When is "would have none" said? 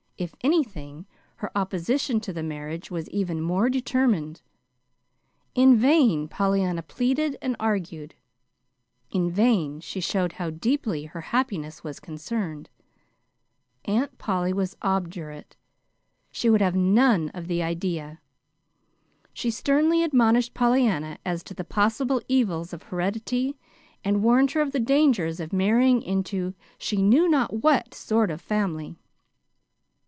16.51-17.29